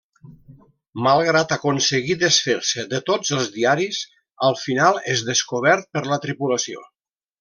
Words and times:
Malgrat 1.07 1.51
aconseguir 1.57 2.15
desfer-se 2.23 2.85
de 2.95 3.01
tots 3.11 3.33
els 3.37 3.51
diaris 3.59 3.99
al 4.49 4.59
final 4.63 4.99
és 5.17 5.23
descobert 5.29 5.87
per 5.99 6.05
la 6.15 6.19
tripulació. 6.25 6.83